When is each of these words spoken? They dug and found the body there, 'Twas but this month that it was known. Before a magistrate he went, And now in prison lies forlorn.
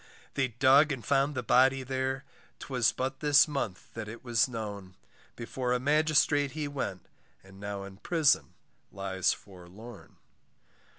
They 0.33 0.47
dug 0.47 0.91
and 0.91 1.05
found 1.05 1.35
the 1.35 1.43
body 1.43 1.83
there, 1.83 2.23
'Twas 2.57 2.91
but 2.91 3.19
this 3.19 3.47
month 3.47 3.93
that 3.93 4.07
it 4.07 4.23
was 4.23 4.47
known. 4.47 4.95
Before 5.35 5.73
a 5.73 5.79
magistrate 5.79 6.53
he 6.53 6.67
went, 6.67 7.05
And 7.43 7.59
now 7.59 7.83
in 7.83 7.97
prison 7.97 8.55
lies 8.91 9.31
forlorn. 9.31 10.15